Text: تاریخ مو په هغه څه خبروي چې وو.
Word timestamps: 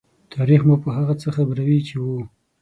تاریخ 0.33 0.61
مو 0.67 0.75
په 0.83 0.89
هغه 0.97 1.13
څه 1.21 1.27
خبروي 1.35 1.79
چې 1.87 1.95
وو. 2.03 2.19